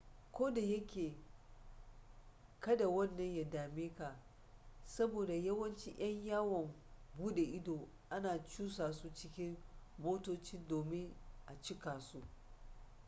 koda 0.31 0.61
yake 0.61 1.15
kada 2.59 2.87
wannan 2.87 3.35
ya 3.35 3.43
dame 3.49 3.93
ka 3.97 4.19
saboda 4.85 5.33
yawanci 5.33 5.95
yan 5.99 6.25
yawon 6.25 6.73
bude 7.17 7.43
ido 7.43 7.87
ana 8.09 8.39
cusa 8.47 8.93
su 8.93 9.09
cikin 9.13 9.57
motoci 9.99 10.57
domin 10.67 11.13
a 11.47 11.53
cikasu 11.61 12.21